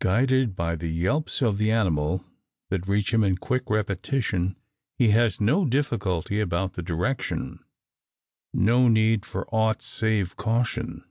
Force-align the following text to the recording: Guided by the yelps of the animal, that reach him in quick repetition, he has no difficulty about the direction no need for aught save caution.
Guided 0.00 0.56
by 0.56 0.76
the 0.76 0.88
yelps 0.88 1.42
of 1.42 1.58
the 1.58 1.70
animal, 1.70 2.24
that 2.70 2.88
reach 2.88 3.12
him 3.12 3.22
in 3.22 3.36
quick 3.36 3.68
repetition, 3.68 4.56
he 4.96 5.10
has 5.10 5.42
no 5.42 5.66
difficulty 5.66 6.40
about 6.40 6.72
the 6.72 6.82
direction 6.82 7.58
no 8.54 8.88
need 8.88 9.26
for 9.26 9.46
aught 9.54 9.82
save 9.82 10.36
caution. 10.36 11.04